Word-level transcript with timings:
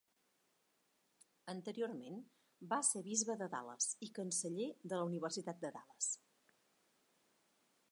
Anteriorment 1.53 2.17
va 2.71 2.79
ser 2.89 3.03
bisbe 3.09 3.37
de 3.43 3.49
Dallas 3.53 3.91
i 4.09 4.11
canceller 4.21 4.67
de 4.81 4.93
la 5.01 5.05
Universitat 5.13 5.63
de 5.67 5.75
Dallas. 5.79 6.11